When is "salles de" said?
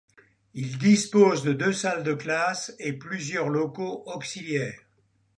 1.73-2.15